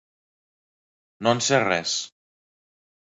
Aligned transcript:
No 1.27 1.35
en 1.37 1.43
sé 1.49 1.59
res. 1.67 1.95